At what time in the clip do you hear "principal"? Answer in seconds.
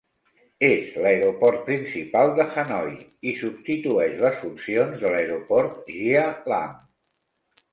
1.67-2.33